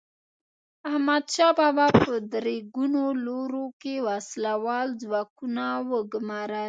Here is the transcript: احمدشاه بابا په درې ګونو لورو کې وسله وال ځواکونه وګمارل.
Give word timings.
احمدشاه 0.89 1.51
بابا 1.57 1.87
په 2.03 2.13
درې 2.33 2.57
ګونو 2.75 3.03
لورو 3.25 3.65
کې 3.81 3.95
وسله 4.07 4.53
وال 4.65 4.89
ځواکونه 5.01 5.63
وګمارل. 5.91 6.59